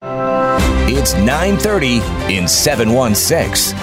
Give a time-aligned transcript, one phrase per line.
[0.00, 2.00] It's 9:30
[2.30, 3.76] in 716.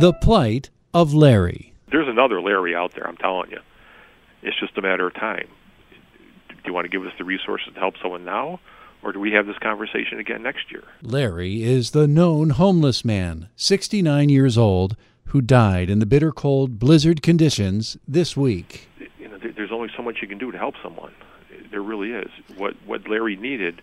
[0.00, 1.74] The plight of Larry.
[1.90, 3.60] There's another Larry out there, I'm telling you.
[4.42, 5.48] It's just a matter of time.
[6.48, 8.60] Do you want to give us the resources to help someone now,
[9.02, 10.84] or do we have this conversation again next year?
[11.02, 16.78] Larry is the known homeless man, 69 years old, who died in the bitter cold
[16.78, 18.88] blizzard conditions this week.
[19.18, 21.12] You know, there's only so much you can do to help someone.
[21.70, 22.30] There really is.
[22.56, 23.82] What what Larry needed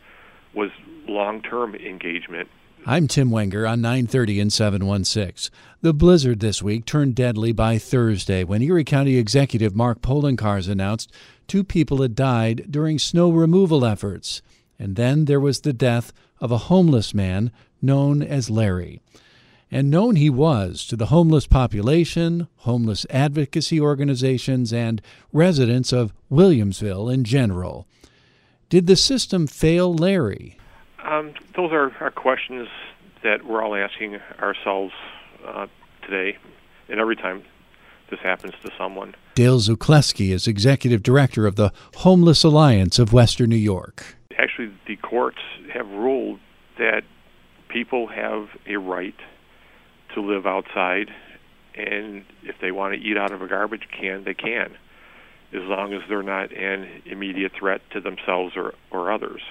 [0.54, 0.70] was
[1.08, 2.50] long-term engagement
[2.86, 5.50] I'm Tim Wenger on 930 and 716.
[5.80, 11.10] The blizzard this week turned deadly by Thursday when Erie County Executive Mark Poloncarz announced
[11.48, 14.42] two people had died during snow removal efforts.
[14.78, 19.00] And then there was the death of a homeless man known as Larry.
[19.72, 25.02] And known he was to the homeless population, homeless advocacy organizations, and
[25.32, 27.88] residents of Williamsville in general.
[28.74, 30.58] Did the system fail Larry?
[31.06, 32.68] Um, those are, are questions
[33.22, 34.94] that we're all asking ourselves
[35.46, 35.68] uh,
[36.02, 36.40] today,
[36.90, 37.44] and every time
[38.10, 39.14] this happens to someone.
[39.36, 44.16] Dale Zuchlewski is executive director of the Homeless Alliance of Western New York.
[44.40, 45.38] Actually, the courts
[45.72, 46.40] have ruled
[46.80, 47.04] that
[47.70, 49.20] people have a right
[50.16, 51.12] to live outside,
[51.76, 54.76] and if they want to eat out of a garbage can, they can,
[55.54, 59.42] as long as they're not an immediate threat to themselves or, or others.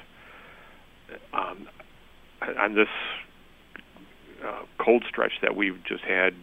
[1.33, 1.69] Um,
[2.59, 2.89] on this
[4.45, 6.35] uh, cold stretch that we've just had,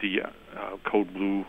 [0.00, 1.44] the uh, Code Blue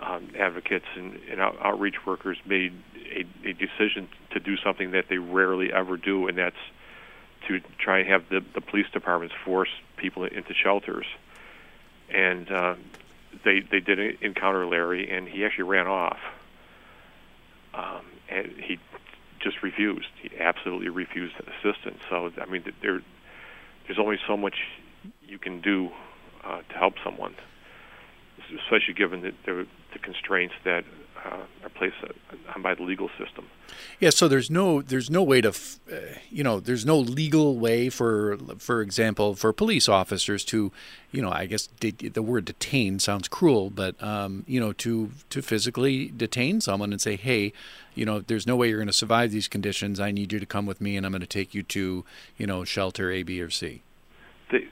[0.00, 2.72] um, advocates and, and out, outreach workers made
[3.10, 6.56] a, a decision to do something that they rarely ever do, and that's
[7.48, 11.06] to try and have the, the police departments force people into shelters.
[12.10, 12.74] And uh,
[13.44, 16.18] they they did encounter Larry, and he actually ran off.
[17.76, 18.78] Um, and he
[19.42, 20.08] just refused.
[20.22, 21.98] He absolutely refused assistance.
[22.10, 23.00] So I mean, there
[23.86, 24.54] there's only so much
[25.26, 25.90] you can do
[26.44, 27.34] uh, to help someone,
[28.64, 30.84] especially given the, the, the constraints that
[31.26, 31.96] uh, placed
[32.54, 33.46] on by the legal system.
[34.00, 35.96] Yeah, so there's no there's no way to, f- uh,
[36.30, 40.72] you know, there's no legal way for, for example, for police officers to,
[41.12, 45.10] you know, I guess de- the word detain sounds cruel, but um, you know, to
[45.30, 47.52] to physically detain someone and say, hey,
[47.94, 49.98] you know, there's no way you're going to survive these conditions.
[50.00, 52.04] I need you to come with me, and I'm going to take you to,
[52.36, 53.82] you know, shelter A, B, or C.
[54.50, 54.68] They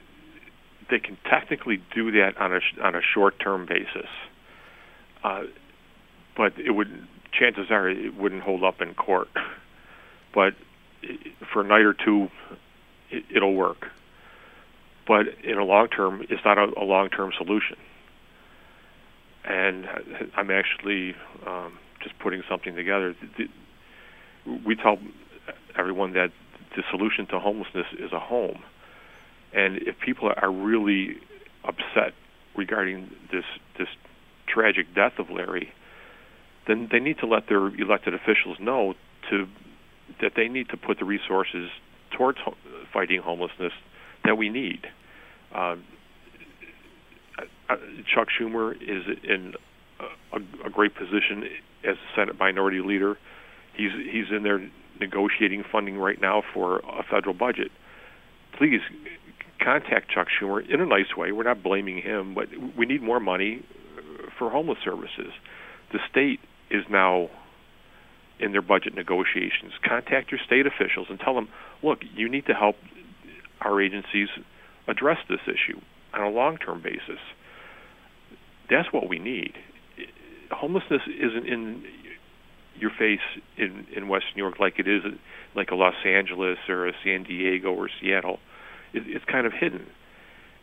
[0.91, 4.09] they can technically do that on a on a short term basis.
[5.22, 5.44] Uh,
[6.37, 6.89] but it would
[7.39, 9.28] chances are it wouldn't hold up in court.
[10.34, 10.55] But
[11.53, 12.28] for a night or two,
[13.11, 13.87] it, it'll work.
[15.06, 17.77] But in a long term, it's not a, a long term solution.
[19.44, 19.87] And
[20.37, 21.15] I'm actually
[21.47, 23.15] um, just putting something together.
[24.65, 24.99] We tell
[25.78, 26.31] everyone that
[26.75, 28.62] the solution to homelessness is a home.
[29.53, 31.17] And if people are really
[31.65, 32.15] upset
[32.56, 33.44] regarding this
[33.78, 33.89] this
[34.47, 35.73] tragic death of Larry,
[36.66, 38.94] then they need to let their elected officials know
[39.30, 39.47] to
[40.20, 41.70] that they need to put the resources
[42.16, 42.56] towards ho-
[42.92, 43.72] fighting homelessness
[44.25, 44.86] that we need.
[45.54, 45.76] Uh,
[48.14, 49.54] Chuck Schumer is in
[50.32, 51.44] a, a great position
[51.84, 53.16] as a Senate Minority Leader.
[53.76, 54.70] He's he's in there
[55.00, 57.70] negotiating funding right now for a federal budget.
[58.58, 58.81] Please
[59.62, 61.32] contact Chuck Schumer in a nice way.
[61.32, 63.64] We're not blaming him, but we need more money
[64.38, 65.32] for homeless services.
[65.92, 67.28] The state is now
[68.41, 69.72] in their budget negotiations.
[69.86, 71.48] Contact your state officials and tell them,
[71.82, 72.76] look, you need to help
[73.61, 74.28] our agencies
[74.88, 75.81] address this issue
[76.12, 77.20] on a long term basis.
[78.70, 79.52] That's what we need.
[80.50, 81.84] Homelessness isn't in
[82.76, 83.20] your face
[83.56, 85.02] in, in West New York like it is
[85.55, 88.38] like a Los Angeles or a San Diego or Seattle.
[88.93, 89.87] It, it's kind of hidden.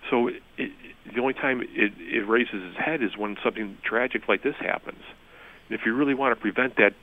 [0.09, 0.71] So it,
[1.13, 5.03] the only time it, it raises its head is when something tragic like this happens.
[5.73, 6.93] If you really want to prevent that,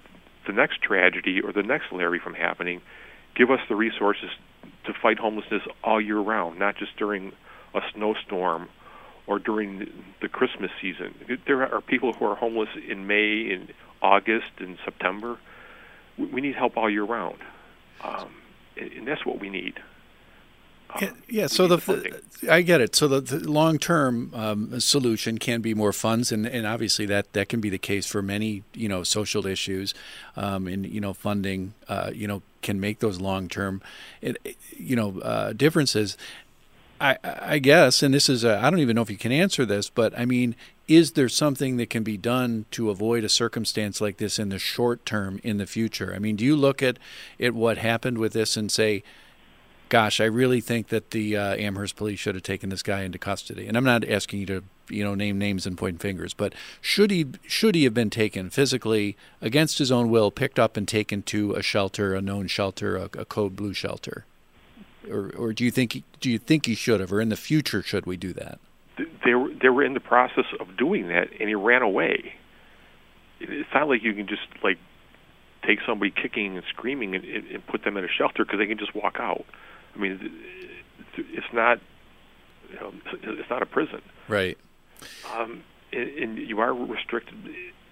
[0.47, 2.81] the next tragedy or the next Larry from happening,
[3.35, 4.31] give us the resources
[4.85, 7.33] to fight homelessness all year round, not just during
[7.75, 8.69] a snowstorm
[9.27, 9.91] or during
[10.23, 11.15] the Christmas season.
[11.47, 13.69] There are people who are homeless in May, in
[14.01, 15.39] August, and September.
[16.17, 17.39] We need help all year round.
[18.03, 18.29] Um,
[18.77, 19.75] and that's what we need.
[20.91, 22.95] Um, yeah, yeah, so the, the, I get it.
[22.97, 27.33] So the, the long term um, solution can be more funds, and, and obviously that,
[27.33, 29.95] that can be the case for many you know social issues,
[30.37, 33.83] um, and you know funding uh, you know can make those long term
[34.21, 36.17] you know uh, differences.
[37.01, 39.89] I, I guess, and this is I don't even know if you can answer this,
[39.89, 40.57] but I mean,
[40.89, 44.59] is there something that can be done to avoid a circumstance like this in the
[44.59, 46.13] short term in the future?
[46.15, 46.99] I mean, do you look at
[47.39, 49.03] at what happened with this and say?
[49.89, 53.19] Gosh, I really think that the uh, Amherst police should have taken this guy into
[53.19, 53.67] custody.
[53.67, 57.11] And I'm not asking you to, you know, name names and point fingers, but should
[57.11, 61.23] he should he have been taken physically against his own will, picked up and taken
[61.25, 64.25] to a shelter, a known shelter, a, a code blue shelter,
[65.11, 67.83] or or do you think do you think he should have, or in the future
[67.83, 68.59] should we do that?
[69.25, 72.35] They were they were in the process of doing that, and he ran away.
[73.41, 74.79] It's not like you can just like
[75.65, 78.79] take somebody kicking and screaming and, and put them in a shelter because they can
[78.79, 79.45] just walk out.
[79.99, 80.33] I mean,
[81.17, 81.81] it's not
[82.71, 84.03] you know, it's not a prison.
[84.29, 84.59] Right.
[85.35, 87.37] Um, and, and you are restricted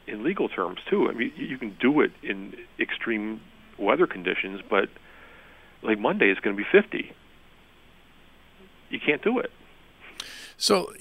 [0.07, 1.09] in legal terms too.
[1.09, 3.41] I mean, you can do it in extreme
[3.79, 4.89] weather conditions, but
[5.83, 7.13] like Monday is going to be 50.
[8.91, 9.51] You can't do it.
[10.57, 10.93] So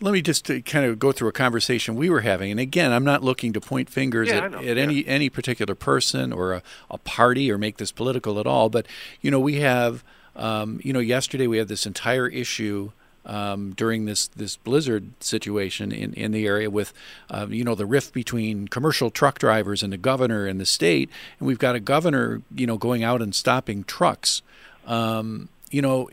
[0.00, 2.50] let me just uh, kind of go through a conversation we were having.
[2.50, 6.32] And again, I'm not looking to point fingers yeah, at, at any any particular person
[6.32, 8.68] or a, a, party or make this political at all.
[8.70, 8.86] But
[9.20, 10.02] you know, we have
[10.36, 12.92] um, you know yesterday we had this entire issue.
[13.26, 16.94] Um, during this this blizzard situation in, in the area with
[17.28, 21.10] uh, you know the rift between commercial truck drivers and the governor and the state
[21.38, 24.40] and we've got a governor you know going out and stopping trucks
[24.86, 26.10] um, you know,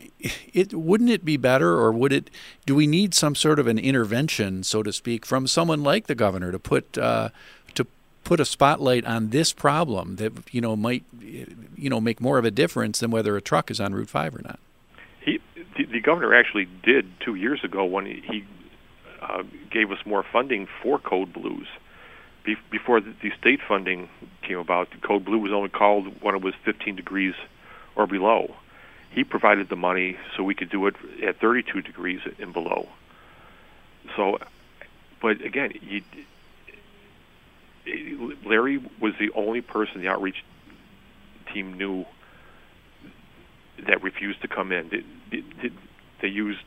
[0.52, 2.30] it wouldn't it be better, or would it?
[2.64, 6.14] Do we need some sort of an intervention, so to speak, from someone like the
[6.14, 7.30] governor to put uh,
[7.74, 7.86] to
[8.24, 12.44] put a spotlight on this problem that you know might you know make more of
[12.44, 14.60] a difference than whether a truck is on Route Five or not?
[15.20, 15.40] He,
[15.76, 18.44] the, governor actually did two years ago when he, he
[19.20, 21.66] uh, gave us more funding for Code Blues.
[22.44, 24.08] Be- before the, the state funding
[24.46, 27.34] came about, Code Blue was only called when it was 15 degrees
[27.94, 28.54] or below
[29.10, 30.94] he provided the money so we could do it
[31.26, 32.88] at 32 degrees and below.
[34.16, 34.38] So,
[35.20, 36.02] but again, you,
[38.44, 40.44] Larry was the only person the outreach
[41.52, 42.04] team knew
[43.86, 44.88] that refused to come in.
[44.90, 45.70] They, they,
[46.20, 46.60] they used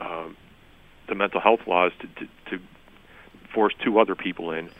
[0.00, 0.28] uh,
[1.08, 2.64] the mental health laws to, to, to
[3.52, 4.70] force two other people in.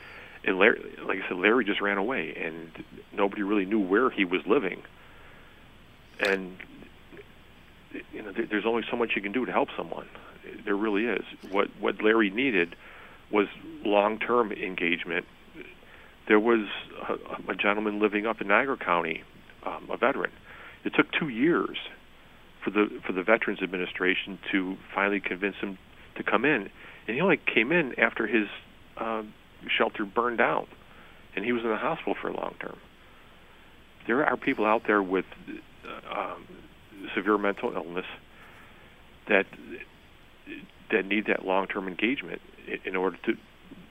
[0.43, 2.71] And Larry, like I said, Larry just ran away, and
[3.13, 4.81] nobody really knew where he was living
[6.21, 6.57] and
[8.13, 10.07] you know, there's only so much you can do to help someone.
[10.65, 11.23] There really is.
[11.51, 12.75] What what Larry needed
[13.31, 13.47] was
[13.85, 15.25] long-term engagement.
[16.27, 16.67] There was
[17.07, 19.23] a, a gentleman living up in Niagara County,
[19.65, 20.31] um, a veteran.
[20.83, 21.77] It took two years
[22.63, 25.77] for the for the Veterans Administration to finally convince him
[26.15, 26.69] to come in,
[27.07, 28.47] and he only came in after his
[28.97, 29.23] uh,
[29.67, 30.67] shelter burned down,
[31.35, 32.77] and he was in the hospital for a long term.
[34.07, 35.25] There are people out there with
[36.15, 36.45] um,
[37.15, 38.05] severe mental illness
[39.27, 39.45] that
[40.91, 42.41] that need that long-term engagement
[42.85, 43.33] in order to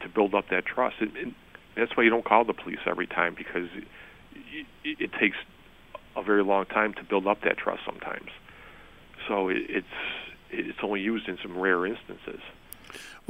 [0.03, 0.97] to build up that trust.
[1.01, 1.35] And,
[1.77, 5.37] that's why you don't call the police every time because it, it, takes
[6.17, 8.29] a very long time to build up that trust sometimes.
[9.29, 9.87] So it, it's
[10.51, 12.41] it's only used in some rare instances.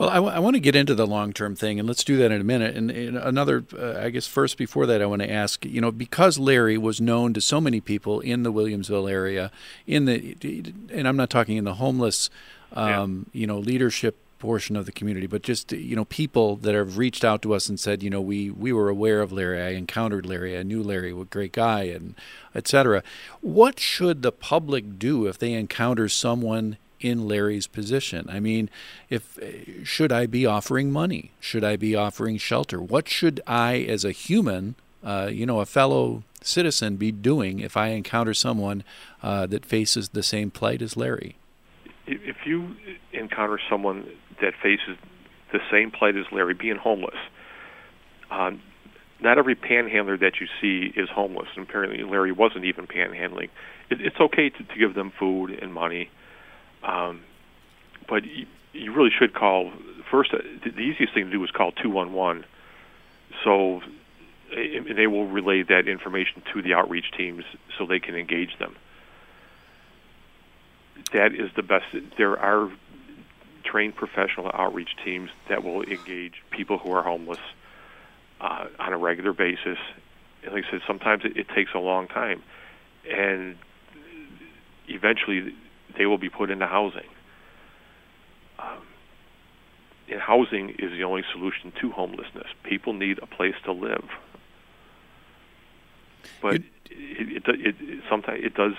[0.00, 2.16] Well, I, w- I want to get into the long term thing, and let's do
[2.16, 2.74] that in a minute.
[2.74, 5.92] And, and another, uh, I guess, first before that, I want to ask you know,
[5.92, 9.50] because Larry was known to so many people in the Williamsville area,
[9.86, 12.30] in the, and I'm not talking in the homeless,
[12.72, 13.40] um, yeah.
[13.42, 17.22] you know, leadership portion of the community, but just you know people that have reached
[17.22, 20.24] out to us and said, you know, we we were aware of Larry, I encountered
[20.24, 22.14] Larry, I knew Larry, a great guy, and
[22.54, 23.02] etc.
[23.42, 28.28] What should the public do if they encounter someone in Larry's position.
[28.28, 28.70] I mean,
[29.08, 29.38] if
[29.84, 31.32] should I be offering money?
[31.40, 32.80] Should I be offering shelter?
[32.80, 37.76] What should I, as a human, uh, you know, a fellow citizen, be doing if
[37.76, 38.84] I encounter someone
[39.22, 41.36] uh, that faces the same plight as Larry?
[42.06, 42.76] If you
[43.12, 44.06] encounter someone
[44.40, 44.96] that faces
[45.52, 47.18] the same plight as Larry, being homeless,
[48.30, 48.60] um,
[49.22, 51.48] not every panhandler that you see is homeless.
[51.56, 53.50] And apparently, Larry wasn't even panhandling.
[53.90, 56.10] It, it's okay to, to give them food and money
[56.82, 57.22] um,
[58.08, 59.72] but you, you really should call
[60.10, 60.32] first.
[60.32, 62.44] Uh, the, easiest thing to do is call two one one.
[63.44, 63.80] So
[64.56, 67.44] and they will relay that information to the outreach teams
[67.78, 68.74] so they can engage them.
[71.12, 71.84] That is the best.
[72.18, 72.70] There are
[73.62, 77.38] trained professional outreach teams that will engage people who are homeless
[78.40, 79.78] uh, on a regular basis
[80.46, 82.42] like I said, sometimes it, it takes a long time,
[83.10, 83.56] and
[84.88, 85.54] eventually
[85.96, 87.08] they will be put into housing.
[88.58, 88.86] Um,
[90.08, 92.48] and housing is the only solution to homelessness.
[92.64, 94.04] People need a place to live,
[96.42, 98.72] but it, it, it, it sometimes it does.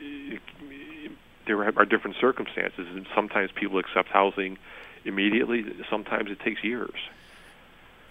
[0.00, 0.40] It,
[1.46, 4.58] there are different circumstances, and sometimes people accept housing
[5.04, 5.64] immediately.
[5.88, 6.94] Sometimes it takes years.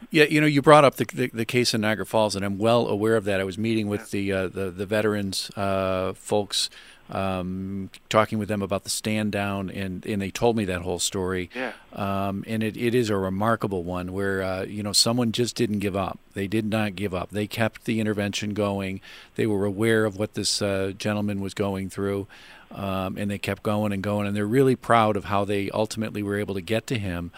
[0.10, 2.58] Yeah, you know, you brought up the, the, the case in Niagara Falls, and I'm
[2.58, 3.40] well aware of that.
[3.40, 6.70] I was meeting with the uh, the, the veterans uh, folks,
[7.10, 11.00] um, talking with them about the stand down, and, and they told me that whole
[11.00, 11.50] story.
[11.56, 11.74] Yeah.
[11.94, 15.80] Um, and it, it is a remarkable one where uh, you know someone just didn't
[15.80, 16.20] give up.
[16.34, 17.30] They did not give up.
[17.30, 19.02] They kept the intervention going.
[19.36, 22.28] They were aware of what this uh, gentleman was going through.
[22.70, 26.22] Um, and they kept going and going, and they're really proud of how they ultimately
[26.22, 27.32] were able to get to him.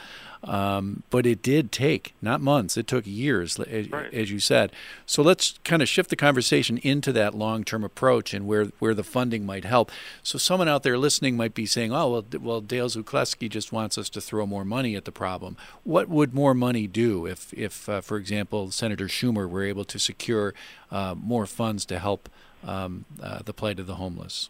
[0.44, 4.14] Um, but it did take not months; it took years, as, right.
[4.14, 4.72] as you said.
[5.06, 9.04] So let's kind of shift the conversation into that long-term approach and where where the
[9.04, 9.92] funding might help.
[10.24, 13.98] So someone out there listening might be saying, "Oh, well, well, Dale Zuchlewski just wants
[13.98, 17.90] us to throw more money at the problem." What would more money do if, if,
[17.90, 20.54] uh, for example, Senator Schumer were able to secure
[20.90, 22.30] uh, more funds to help
[22.64, 24.50] um, uh, the plight of the homeless?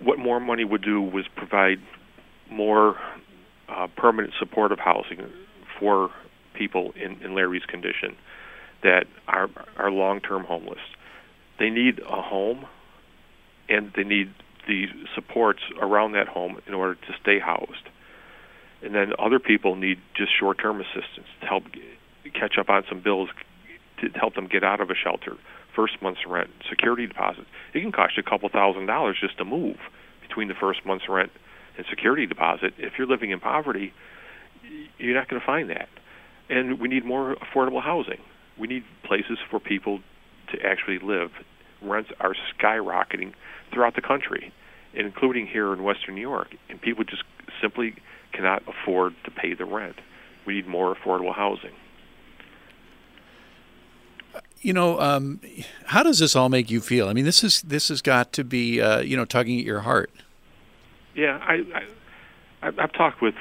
[0.00, 1.80] What more money would do was provide
[2.50, 2.96] more
[3.68, 5.30] uh, permanent supportive housing
[5.78, 6.10] for
[6.54, 8.16] people in, in Larry's condition
[8.82, 10.80] that are are long-term homeless.
[11.58, 12.66] They need a home,
[13.68, 14.32] and they need
[14.66, 17.88] the supports around that home in order to stay housed.
[18.82, 21.64] And then other people need just short-term assistance to help
[22.34, 23.30] catch up on some bills
[24.00, 25.36] to help them get out of a shelter.
[25.74, 27.46] First month's rent, security deposits.
[27.74, 29.76] It can cost you a couple thousand dollars just to move
[30.26, 31.32] between the first month's rent
[31.78, 32.74] and security deposit.
[32.76, 33.94] If you're living in poverty,
[34.98, 35.88] you're not going to find that.
[36.50, 38.20] And we need more affordable housing.
[38.58, 40.00] We need places for people
[40.52, 41.30] to actually live.
[41.80, 43.32] Rents are skyrocketing
[43.72, 44.52] throughout the country,
[44.92, 47.22] including here in Western New York, and people just
[47.60, 47.94] simply
[48.32, 49.96] cannot afford to pay the rent.
[50.46, 51.72] We need more affordable housing.
[54.60, 55.40] You know, um,
[55.86, 57.08] how does this all make you feel?
[57.08, 59.80] I mean, this is this has got to be uh, you know tugging at your
[59.80, 60.10] heart.
[61.18, 61.82] Yeah, I,
[62.62, 63.34] I I've talked with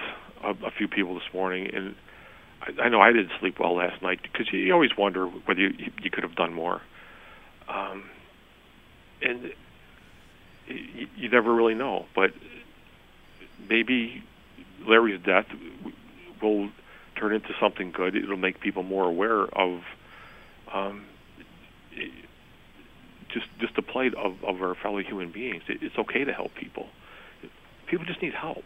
[0.43, 1.93] a, a few people this morning, and
[2.60, 5.91] I, I know I didn't sleep well last night because you, always wonder whether you,
[6.01, 6.81] you could have done more.
[7.69, 8.05] Um,
[9.22, 9.53] and
[10.67, 12.31] you, you never really know, but
[13.69, 14.24] maybe
[14.88, 15.46] Larry's death
[16.41, 16.72] will
[17.15, 18.15] turn into something good.
[18.15, 19.81] It'll make people more aware of
[20.74, 21.05] um,
[23.29, 25.62] just just the plight of, of our fellow human beings.
[25.67, 26.88] It, it's okay to help people.
[27.88, 28.65] People just need help,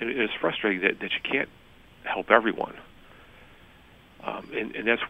[0.00, 1.48] and it's frustrating that, that you can't
[2.04, 2.74] help everyone.
[4.24, 5.02] Um, and, and that's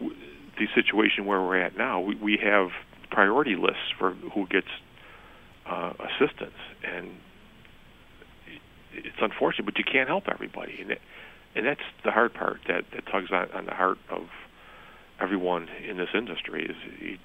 [0.57, 1.99] the situation where we're at now.
[1.99, 2.69] We, we have
[3.09, 4.67] priority lists for who gets
[5.65, 7.11] uh, assistance, and
[8.93, 11.01] it's unfortunate, but you can't help everybody, and it,
[11.55, 14.23] and that's the hard part that that tugs on, on the heart of
[15.19, 16.65] everyone in this industry.
[16.65, 17.19] Is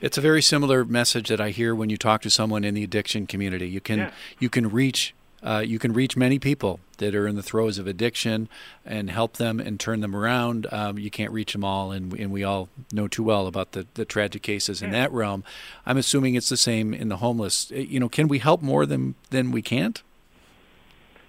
[0.00, 2.84] it's a very similar message that I hear when you talk to someone in the
[2.84, 3.68] addiction community.
[3.68, 4.10] You can yeah.
[4.38, 7.86] you can reach uh, you can reach many people that are in the throes of
[7.86, 8.48] addiction
[8.84, 10.66] and help them and turn them around.
[10.70, 13.86] Um, you can't reach them all, and, and we all know too well about the,
[13.94, 15.42] the tragic cases in that realm.
[15.86, 17.72] I'm assuming it's the same in the homeless.
[17.72, 20.02] Uh, you know, can we help more than than we can't?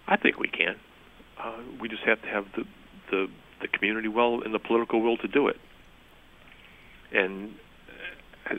[0.07, 0.75] I think we can.
[1.39, 2.65] Uh, we just have to have the,
[3.11, 3.27] the
[3.61, 5.59] the community will and the political will to do it.
[7.13, 7.55] And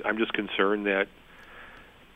[0.05, 1.09] I'm just concerned that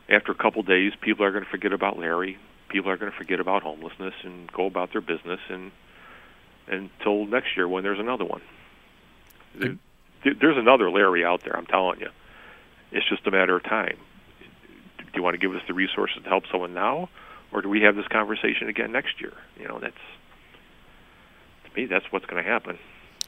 [0.09, 2.37] after a couple of days, people are going to forget about Larry.
[2.69, 5.71] People are going to forget about homelessness and go about their business and
[6.67, 8.41] until next year when there's another one.
[10.23, 11.55] There, there's another Larry out there.
[11.55, 12.09] I'm telling you.
[12.91, 13.97] It's just a matter of time.
[14.97, 17.09] Do you want to give us the resources to help someone now,
[17.51, 19.33] or do we have this conversation again next year?
[19.59, 19.95] You know, that's
[21.65, 22.77] to me that's what's going to happen.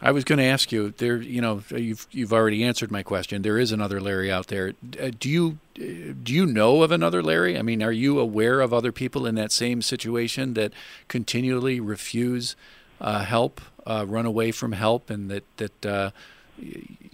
[0.02, 1.18] I was going to ask you there.
[1.18, 3.42] You know, you've you've already answered my question.
[3.42, 4.74] There is another Larry out there.
[5.00, 7.58] Uh, do you uh, do you know of another Larry?
[7.58, 10.72] I mean, are you aware of other people in that same situation that
[11.08, 12.56] continually refuse
[13.02, 16.12] uh, help, uh, run away from help, and that that uh,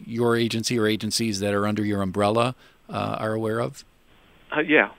[0.05, 2.55] your agency or agencies that are under your umbrella
[2.89, 3.83] uh, are aware of?
[4.65, 4.89] yeah,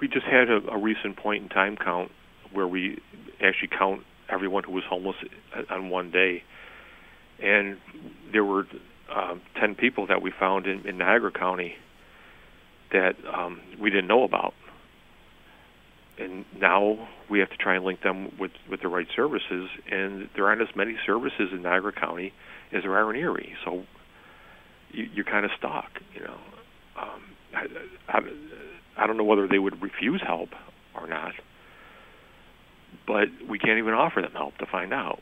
[0.00, 2.12] we just had a, a recent point in time count
[2.52, 3.00] where we
[3.40, 5.16] actually count everyone who was homeless
[5.70, 6.42] on one day.
[7.42, 7.78] And
[8.32, 8.66] there were
[9.14, 11.74] um, 10 people that we found in, in Niagara County
[12.92, 14.54] that um, we didn't know about.
[16.18, 19.68] And now we have to try and link them with, with the right services.
[19.90, 22.32] And there aren't as many services in Niagara County
[22.72, 23.52] as there are in Erie.
[23.64, 23.84] So
[24.92, 26.38] you, you're kind of stuck, you know.
[26.98, 27.20] Um,
[27.54, 27.66] I,
[28.08, 28.20] I,
[28.96, 30.50] I don't know whether they would refuse help
[30.98, 31.32] or not,
[33.06, 35.20] but we can't even offer them help to find out.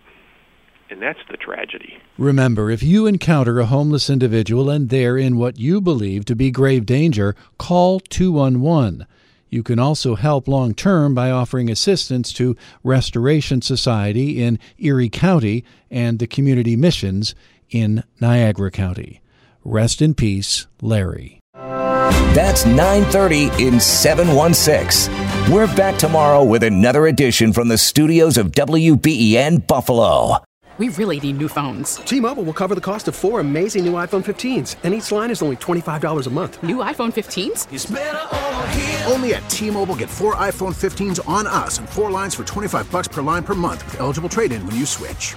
[0.91, 1.99] And that's the tragedy.
[2.19, 6.51] Remember, if you encounter a homeless individual and they're in what you believe to be
[6.51, 9.07] grave danger, call 211.
[9.49, 15.65] You can also help long term by offering assistance to Restoration Society in Erie County
[15.91, 17.35] and the community missions
[17.71, 19.21] in Niagara County.
[19.65, 21.41] Rest in peace, Larry.
[22.35, 25.13] That's 9:30 in 716.
[25.53, 30.39] We're back tomorrow with another edition from the studios of WBEN Buffalo.
[30.77, 31.97] We really need new phones.
[31.97, 35.41] T-Mobile will cover the cost of four amazing new iPhone 15s, and each line is
[35.41, 36.61] only $25 a month.
[36.65, 37.69] New iPhone 15s?
[39.13, 43.07] Only at T-Mobile get four iPhone 15s on us and four lines for 25 bucks
[43.07, 45.37] per line per month with eligible trade-in when you switch.